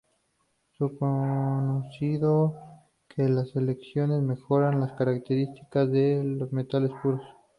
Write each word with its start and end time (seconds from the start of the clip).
Es 0.79 0.91
conocido 0.97 2.59
que 3.07 3.29
las 3.29 3.55
aleaciones 3.55 4.23
mejoran 4.23 4.79
las 4.79 4.93
características 4.93 5.91
de 5.91 6.23
los 6.23 6.51
metales 6.51 6.89
puros. 7.03 7.21